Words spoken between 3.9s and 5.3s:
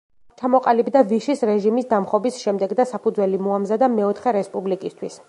მეოთხე რესპუბლიკისთვის.